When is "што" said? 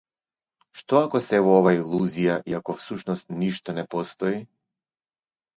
0.79-0.97